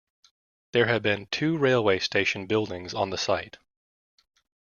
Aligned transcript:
There 0.71 0.87
have 0.87 1.03
been 1.03 1.27
two 1.27 1.59
railway 1.59 1.99
station 1.99 2.47
buildings 2.47 2.91
on 2.95 3.11
the 3.11 3.19
site. 3.19 3.59